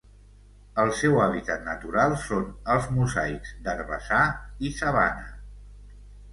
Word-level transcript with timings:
El 0.83 0.93
seu 0.99 1.19
hàbitat 1.25 1.61
natural 1.67 2.17
són 2.23 2.49
els 2.77 2.89
mosaics 2.97 3.55
d'herbassar 3.69 4.25
i 4.71 4.75
sabana. 4.83 5.33